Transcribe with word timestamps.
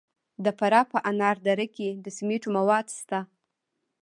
د 0.43 0.45
فراه 0.57 0.85
په 0.91 0.97
انار 1.09 1.37
دره 1.45 1.67
کې 1.75 1.87
د 2.03 2.05
سمنټو 2.17 2.49
مواد 2.57 2.85
شته. 2.99 3.19